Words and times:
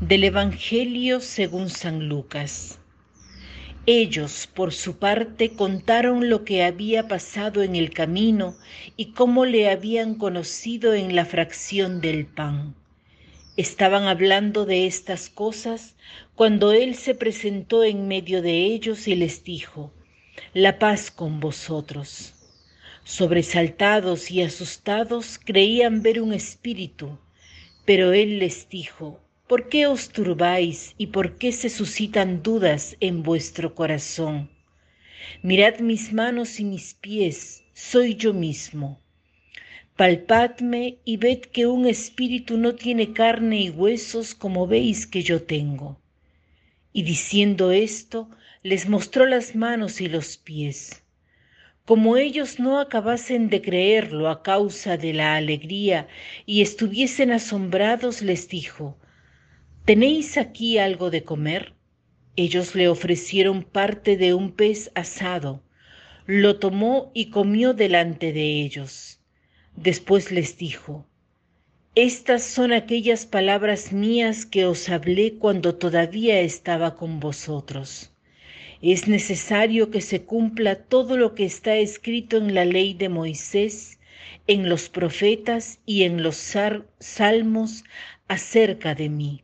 Del 0.00 0.24
Evangelio 0.24 1.20
según 1.20 1.68
San 1.68 2.08
Lucas. 2.08 2.78
Ellos, 3.84 4.46
por 4.46 4.72
su 4.72 4.98
parte, 4.98 5.50
contaron 5.50 6.30
lo 6.30 6.42
que 6.42 6.64
había 6.64 7.06
pasado 7.06 7.62
en 7.62 7.76
el 7.76 7.90
camino 7.90 8.56
y 8.96 9.12
cómo 9.12 9.44
le 9.44 9.68
habían 9.68 10.14
conocido 10.14 10.94
en 10.94 11.14
la 11.14 11.26
fracción 11.26 12.00
del 12.00 12.24
pan. 12.24 12.74
Estaban 13.58 14.04
hablando 14.04 14.64
de 14.64 14.86
estas 14.86 15.28
cosas 15.28 15.96
cuando 16.34 16.72
Él 16.72 16.94
se 16.94 17.14
presentó 17.14 17.84
en 17.84 18.08
medio 18.08 18.40
de 18.40 18.64
ellos 18.64 19.06
y 19.06 19.14
les 19.16 19.44
dijo, 19.44 19.92
La 20.54 20.78
paz 20.78 21.10
con 21.10 21.40
vosotros. 21.40 22.32
Sobresaltados 23.04 24.30
y 24.30 24.40
asustados 24.40 25.38
creían 25.38 26.00
ver 26.00 26.22
un 26.22 26.32
espíritu, 26.32 27.18
pero 27.84 28.14
Él 28.14 28.38
les 28.38 28.66
dijo, 28.70 29.20
¿Por 29.50 29.68
qué 29.68 29.88
os 29.88 30.10
turbáis 30.10 30.94
y 30.96 31.08
por 31.08 31.36
qué 31.36 31.50
se 31.50 31.70
suscitan 31.70 32.40
dudas 32.40 32.96
en 33.00 33.24
vuestro 33.24 33.74
corazón? 33.74 34.48
Mirad 35.42 35.80
mis 35.80 36.12
manos 36.12 36.60
y 36.60 36.64
mis 36.64 36.94
pies, 36.94 37.64
soy 37.74 38.14
yo 38.14 38.32
mismo. 38.32 39.00
Palpadme 39.96 40.98
y 41.04 41.16
ved 41.16 41.40
que 41.40 41.66
un 41.66 41.88
espíritu 41.88 42.58
no 42.58 42.76
tiene 42.76 43.12
carne 43.12 43.62
y 43.62 43.70
huesos 43.70 44.36
como 44.36 44.68
veis 44.68 45.04
que 45.04 45.24
yo 45.24 45.42
tengo. 45.42 46.00
Y 46.92 47.02
diciendo 47.02 47.72
esto, 47.72 48.30
les 48.62 48.88
mostró 48.88 49.26
las 49.26 49.56
manos 49.56 50.00
y 50.00 50.06
los 50.06 50.36
pies. 50.36 51.02
Como 51.84 52.16
ellos 52.16 52.60
no 52.60 52.78
acabasen 52.78 53.48
de 53.48 53.60
creerlo 53.62 54.28
a 54.28 54.44
causa 54.44 54.96
de 54.96 55.12
la 55.12 55.34
alegría 55.34 56.06
y 56.46 56.62
estuviesen 56.62 57.32
asombrados, 57.32 58.22
les 58.22 58.48
dijo, 58.48 58.96
¿Tenéis 59.84 60.36
aquí 60.36 60.78
algo 60.78 61.10
de 61.10 61.24
comer? 61.24 61.74
Ellos 62.36 62.74
le 62.74 62.88
ofrecieron 62.88 63.64
parte 63.64 64.16
de 64.16 64.34
un 64.34 64.52
pez 64.52 64.92
asado. 64.94 65.62
Lo 66.26 66.58
tomó 66.58 67.10
y 67.14 67.30
comió 67.30 67.74
delante 67.74 68.32
de 68.32 68.62
ellos. 68.62 69.20
Después 69.74 70.30
les 70.30 70.56
dijo, 70.58 71.06
Estas 71.94 72.44
son 72.44 72.72
aquellas 72.72 73.26
palabras 73.26 73.92
mías 73.92 74.46
que 74.46 74.64
os 74.64 74.88
hablé 74.88 75.34
cuando 75.38 75.74
todavía 75.74 76.40
estaba 76.40 76.94
con 76.94 77.18
vosotros. 77.18 78.12
Es 78.82 79.08
necesario 79.08 79.90
que 79.90 80.02
se 80.02 80.22
cumpla 80.22 80.76
todo 80.76 81.16
lo 81.16 81.34
que 81.34 81.46
está 81.46 81.76
escrito 81.76 82.36
en 82.36 82.54
la 82.54 82.64
ley 82.64 82.94
de 82.94 83.08
Moisés, 83.08 83.98
en 84.46 84.68
los 84.68 84.88
profetas 84.88 85.80
y 85.84 86.04
en 86.04 86.22
los 86.22 86.36
salmos 86.98 87.84
acerca 88.28 88.94
de 88.94 89.08
mí. 89.08 89.42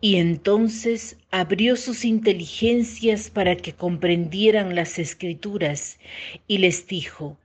Y 0.00 0.16
entonces 0.16 1.16
abrió 1.32 1.74
sus 1.74 2.04
inteligencias 2.04 3.30
para 3.30 3.56
que 3.56 3.72
comprendieran 3.72 4.76
las 4.76 5.00
escrituras 5.00 5.98
y 6.46 6.58
les 6.58 6.86
dijo, 6.86 7.36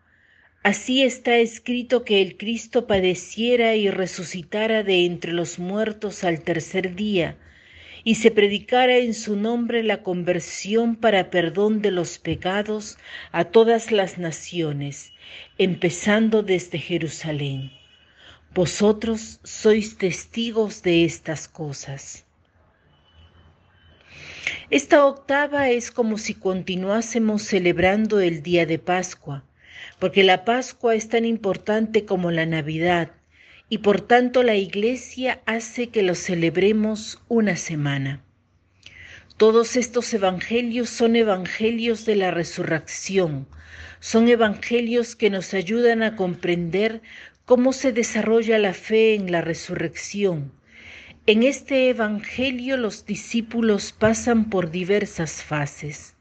Así 0.61 1.01
está 1.01 1.37
escrito 1.37 2.05
que 2.05 2.21
el 2.21 2.37
Cristo 2.37 2.85
padeciera 2.85 3.75
y 3.75 3.89
resucitara 3.89 4.83
de 4.83 5.05
entre 5.05 5.33
los 5.33 5.57
muertos 5.57 6.23
al 6.23 6.41
tercer 6.41 6.95
día, 6.95 7.35
y 8.03 8.15
se 8.15 8.31
predicara 8.31 8.97
en 8.97 9.13
su 9.13 9.35
nombre 9.35 9.81
la 9.81 10.03
conversión 10.03 10.95
para 10.95 11.31
perdón 11.31 11.81
de 11.81 11.91
los 11.91 12.19
pecados 12.19 12.97
a 13.31 13.45
todas 13.45 13.91
las 13.91 14.17
naciones, 14.19 15.11
empezando 15.57 16.43
desde 16.43 16.77
Jerusalén. 16.77 17.71
Vosotros 18.53 19.39
sois 19.43 19.97
testigos 19.97 20.83
de 20.83 21.03
estas 21.03 21.47
cosas. 21.47 22.25
Esta 24.69 25.05
octava 25.05 25.69
es 25.69 25.89
como 25.89 26.17
si 26.17 26.33
continuásemos 26.33 27.43
celebrando 27.43 28.19
el 28.19 28.43
día 28.43 28.65
de 28.65 28.77
Pascua, 28.77 29.45
porque 29.99 30.23
la 30.23 30.43
Pascua 30.43 30.95
es 30.95 31.07
tan 31.07 31.25
importante 31.25 32.03
como 32.05 32.29
la 32.29 32.45
Navidad 32.45 33.11
y 33.69 33.77
por 33.77 34.01
tanto 34.01 34.43
la 34.43 34.55
Iglesia 34.55 35.41
hace 35.45 35.87
que 35.87 36.03
lo 36.03 36.15
celebremos 36.15 37.21
una 37.29 37.55
semana. 37.55 38.21
Todos 39.37 39.77
estos 39.77 40.13
evangelios 40.13 40.89
son 40.89 41.15
evangelios 41.15 42.05
de 42.05 42.15
la 42.17 42.31
resurrección, 42.31 43.47
son 43.99 44.27
evangelios 44.27 45.15
que 45.15 45.29
nos 45.29 45.53
ayudan 45.53 46.03
a 46.03 46.15
comprender 46.15 47.01
cómo 47.45 47.71
se 47.71 47.93
desarrolla 47.93 48.59
la 48.59 48.73
fe 48.73 49.15
en 49.15 49.31
la 49.31 49.41
resurrección 49.41 50.51
en 51.25 51.43
este 51.43 51.87
Evangelio 51.87 52.75
los 52.75 53.05
discípulos 53.05 53.93
pasan 53.93 54.49
por 54.49 54.71
diversas 54.71 55.41
fases. 55.41 56.15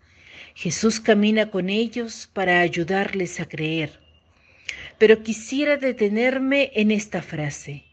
Jesús 0.54 1.00
camina 1.00 1.50
con 1.50 1.70
ellos 1.70 2.30
para 2.32 2.60
ayudarles 2.60 3.40
a 3.40 3.48
creer. 3.48 3.98
Pero 4.98 5.24
quisiera 5.24 5.76
detenerme 5.76 6.70
en 6.76 6.92
esta 6.92 7.20
frase. 7.20 7.84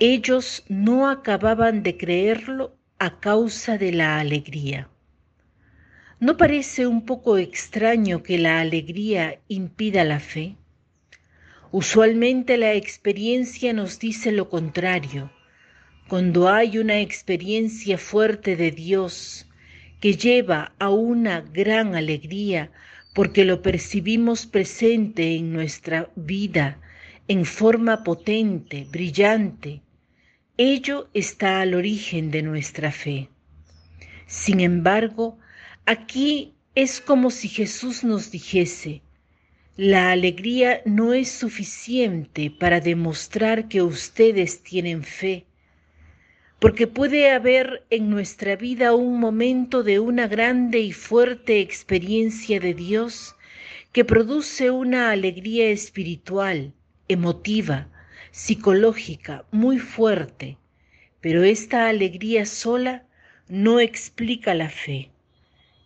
Ellos 0.00 0.64
no 0.68 1.08
acababan 1.08 1.84
de 1.84 1.96
creerlo 1.96 2.76
a 2.98 3.20
causa 3.20 3.78
de 3.78 3.92
la 3.92 4.18
alegría. 4.18 4.88
¿No 6.18 6.36
parece 6.36 6.88
un 6.88 7.06
poco 7.06 7.38
extraño 7.38 8.24
que 8.24 8.36
la 8.36 8.58
alegría 8.58 9.40
impida 9.46 10.02
la 10.02 10.18
fe? 10.18 10.56
Usualmente 11.70 12.56
la 12.56 12.72
experiencia 12.74 13.72
nos 13.72 14.00
dice 14.00 14.32
lo 14.32 14.50
contrario 14.50 15.30
cuando 16.10 16.48
hay 16.48 16.76
una 16.78 16.98
experiencia 16.98 17.96
fuerte 17.96 18.56
de 18.56 18.72
Dios 18.72 19.46
que 20.00 20.16
lleva 20.16 20.72
a 20.80 20.90
una 20.90 21.40
gran 21.40 21.94
alegría 21.94 22.72
porque 23.14 23.44
lo 23.44 23.62
percibimos 23.62 24.44
presente 24.44 25.36
en 25.36 25.52
nuestra 25.52 26.10
vida 26.16 26.80
en 27.28 27.44
forma 27.44 28.02
potente, 28.02 28.88
brillante, 28.90 29.82
ello 30.56 31.08
está 31.14 31.60
al 31.60 31.74
origen 31.74 32.32
de 32.32 32.42
nuestra 32.42 32.90
fe. 32.90 33.28
Sin 34.26 34.58
embargo, 34.58 35.38
aquí 35.86 36.54
es 36.74 37.00
como 37.00 37.30
si 37.30 37.46
Jesús 37.46 38.02
nos 38.02 38.32
dijese, 38.32 39.00
la 39.76 40.10
alegría 40.10 40.82
no 40.86 41.14
es 41.14 41.30
suficiente 41.30 42.50
para 42.50 42.80
demostrar 42.80 43.68
que 43.68 43.80
ustedes 43.80 44.64
tienen 44.64 45.04
fe 45.04 45.46
porque 46.60 46.86
puede 46.86 47.30
haber 47.30 47.86
en 47.88 48.10
nuestra 48.10 48.54
vida 48.54 48.94
un 48.94 49.18
momento 49.18 49.82
de 49.82 49.98
una 49.98 50.28
grande 50.28 50.78
y 50.80 50.92
fuerte 50.92 51.60
experiencia 51.60 52.60
de 52.60 52.74
Dios 52.74 53.34
que 53.92 54.04
produce 54.04 54.70
una 54.70 55.10
alegría 55.10 55.70
espiritual, 55.70 56.74
emotiva, 57.08 57.88
psicológica, 58.30 59.46
muy 59.50 59.78
fuerte, 59.78 60.58
pero 61.22 61.42
esta 61.44 61.88
alegría 61.88 62.44
sola 62.44 63.04
no 63.48 63.80
explica 63.80 64.52
la 64.52 64.68
fe. 64.68 65.10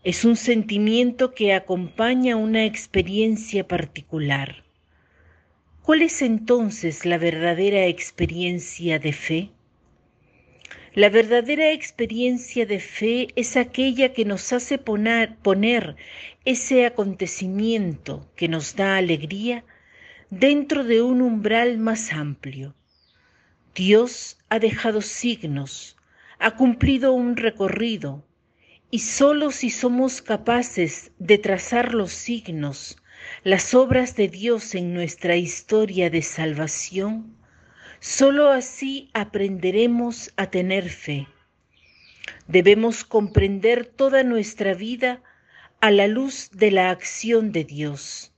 Es 0.03 0.25
un 0.25 0.37
sentimiento 0.37 1.35
que 1.35 1.55
acompaña 1.55 2.37
una 2.37 2.65
experiencia 2.65 3.67
particular. 3.67 4.65
¿Cuál 5.83 6.03
es 6.03 6.21
entonces 6.21 7.07
la 7.07 7.17
verdadera 7.17 7.87
experiencia 7.87 8.99
de 8.99 9.13
fe? 9.13 9.51
La 10.97 11.09
verdadera 11.09 11.73
experiencia 11.73 12.67
de 12.67 12.79
fe 12.79 13.27
es 13.35 13.57
aquella 13.57 14.13
que 14.13 14.25
nos 14.25 14.53
hace 14.53 14.79
poner, 14.79 15.97
ese 16.45 16.87
acontecimiento 16.87 18.31
que 18.37 18.47
nos 18.47 18.77
da 18.77 18.97
alegría 18.97 19.65
dentro 20.31 20.85
de 20.85 21.03
un 21.03 21.21
umbral 21.21 21.79
más 21.79 22.13
amplio. 22.13 22.77
Dios 23.75 24.39
ha 24.49 24.61
dejado 24.61 25.03
signos, 25.03 25.97
ha 26.39 26.53
cumplido 26.53 27.13
un 27.13 27.37
recorrido, 27.37 28.25
y 28.89 29.01
solo 29.01 29.51
si 29.51 29.71
somos 29.71 30.23
capaces 30.23 31.11
de 31.19 31.39
trazar 31.39 31.93
los 31.93 32.13
signos, 32.13 32.99
las 33.43 33.75
obras 33.75 34.15
de 34.15 34.29
Dios 34.29 34.77
en 34.77 34.95
nuestra 34.95 35.35
historia 35.35 36.09
de 36.09 36.23
salvación, 36.23 37.37
Solo 38.07 38.51
así 38.51 39.09
aprenderemos 39.15 40.31
a 40.37 40.51
tener 40.51 40.91
fe. 40.91 41.27
Debemos 42.47 43.03
comprender 43.03 43.87
toda 43.87 44.23
nuestra 44.23 44.75
vida 44.75 45.23
a 45.81 45.91
la 45.91 46.07
luz 46.07 46.51
de 46.53 46.71
la 46.71 46.91
acción 46.91 47.51
de 47.51 47.65
Dios. 47.65 48.35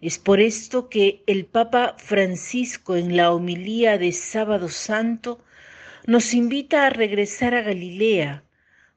Es 0.00 0.20
por 0.20 0.38
esto 0.38 0.88
que 0.88 1.24
el 1.26 1.46
Papa 1.46 1.96
Francisco 1.98 2.94
en 2.94 3.16
la 3.16 3.32
homilía 3.32 3.98
de 3.98 4.12
Sábado 4.12 4.68
Santo 4.68 5.44
nos 6.06 6.32
invita 6.32 6.86
a 6.86 6.90
regresar 6.90 7.56
a 7.56 7.62
Galilea, 7.62 8.44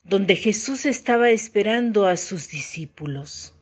donde 0.04 0.36
Jesús 0.36 0.86
estaba 0.86 1.32
esperando 1.32 2.06
a 2.06 2.16
sus 2.16 2.48
discípulos. 2.50 3.56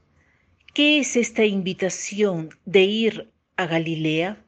¿Qué 0.73 0.99
es 0.99 1.15
esta 1.15 1.45
invitación 1.45 2.49
de 2.65 2.81
ir 2.81 3.31
a 3.55 3.65
Galilea? 3.65 4.42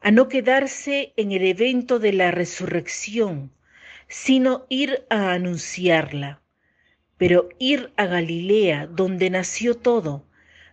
A 0.00 0.10
no 0.10 0.28
quedarse 0.28 1.12
en 1.16 1.32
el 1.32 1.44
evento 1.44 1.98
de 1.98 2.12
la 2.12 2.30
resurrección, 2.30 3.50
sino 4.08 4.64
ir 4.68 5.04
a 5.10 5.32
anunciarla, 5.32 6.40
pero 7.16 7.48
ir 7.58 7.92
a 7.96 8.06
Galilea, 8.06 8.86
donde 8.86 9.28
nació 9.30 9.76
todo, 9.76 10.24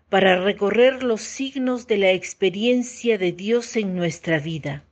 para 0.10 0.42
recorrer 0.42 1.04
los 1.04 1.22
signos 1.22 1.88
de 1.88 1.98
la 1.98 2.12
experiencia 2.12 3.18
de 3.18 3.32
Dios 3.32 3.76
en 3.76 3.96
nuestra 3.96 4.40
vida. 4.40 4.84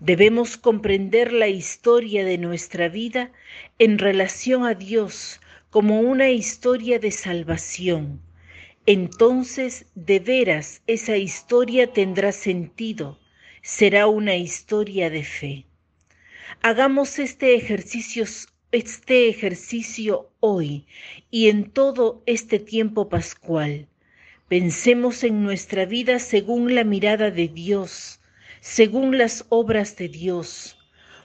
Debemos 0.00 0.56
comprender 0.56 1.32
la 1.32 1.48
historia 1.48 2.24
de 2.24 2.36
nuestra 2.36 2.88
vida 2.88 3.32
en 3.78 3.98
relación 3.98 4.66
a 4.66 4.74
Dios 4.74 5.40
como 5.70 6.00
una 6.00 6.30
historia 6.30 6.98
de 6.98 7.10
salvación. 7.12 8.20
Entonces, 8.84 9.86
de 9.94 10.18
veras, 10.18 10.82
esa 10.86 11.16
historia 11.16 11.92
tendrá 11.92 12.32
sentido, 12.32 13.18
será 13.66 14.06
una 14.06 14.36
historia 14.36 15.10
de 15.10 15.24
fe. 15.24 15.66
Hagamos 16.62 17.18
este 17.18 17.56
ejercicio, 17.56 18.24
este 18.70 19.28
ejercicio 19.28 20.30
hoy 20.38 20.86
y 21.32 21.48
en 21.48 21.72
todo 21.72 22.22
este 22.26 22.60
tiempo 22.60 23.08
pascual. 23.08 23.88
Pensemos 24.46 25.24
en 25.24 25.42
nuestra 25.42 25.84
vida 25.84 26.20
según 26.20 26.76
la 26.76 26.84
mirada 26.84 27.32
de 27.32 27.48
Dios, 27.48 28.20
según 28.60 29.18
las 29.18 29.44
obras 29.48 29.96
de 29.96 30.10
Dios. 30.10 30.78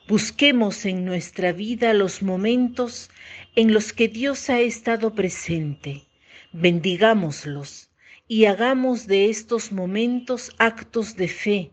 Busquemos 0.07 0.85
en 0.85 1.05
nuestra 1.05 1.51
vida 1.51 1.94
los 1.94 2.23
momentos 2.23 3.11
en 3.55 3.71
los 3.71 3.94
que 3.94 4.07
Dios 4.07 4.49
ha 4.49 4.61
estado 4.61 5.13
presente. 5.13 6.07
Bendigámoslos 6.53 7.91
y 8.27 8.45
hagamos 8.45 9.05
de 9.05 9.29
estos 9.29 9.71
momentos 9.71 10.51
actos 10.57 11.15
de 11.15 11.27
fe 11.27 11.71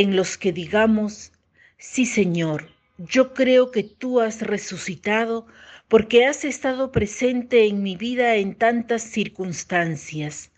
en 0.00 0.16
los 0.16 0.38
que 0.38 0.50
digamos, 0.50 1.30
sí 1.76 2.06
Señor, 2.06 2.70
yo 2.96 3.34
creo 3.34 3.70
que 3.70 3.82
tú 3.82 4.20
has 4.20 4.40
resucitado 4.40 5.46
porque 5.88 6.24
has 6.24 6.46
estado 6.46 6.90
presente 6.90 7.66
en 7.66 7.82
mi 7.82 7.96
vida 7.96 8.36
en 8.36 8.54
tantas 8.54 9.02
circunstancias. 9.02 10.52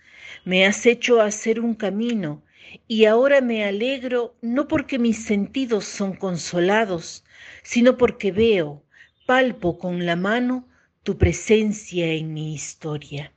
Me 0.44 0.64
has 0.64 0.86
hecho 0.86 1.20
hacer 1.20 1.58
un 1.58 1.74
camino 1.74 2.40
y 2.86 3.06
ahora 3.06 3.40
me 3.40 3.64
alegro 3.64 4.36
no 4.42 4.68
porque 4.68 5.00
mis 5.00 5.24
sentidos 5.24 5.86
son 5.86 6.14
consolados, 6.14 7.24
sino 7.64 7.98
porque 7.98 8.30
veo, 8.30 8.84
palpo 9.26 9.76
con 9.76 10.06
la 10.06 10.14
mano 10.14 10.68
tu 11.02 11.18
presencia 11.18 12.06
en 12.12 12.32
mi 12.32 12.54
historia. 12.54 13.32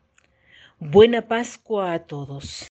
Buena 0.78 1.28
Pascua 1.28 1.94
a 1.94 2.06
todos. 2.06 2.68